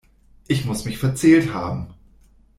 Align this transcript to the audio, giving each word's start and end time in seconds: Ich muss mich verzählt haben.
Ich 0.47 0.65
muss 0.65 0.85
mich 0.85 0.97
verzählt 0.97 1.53
haben. 1.53 1.93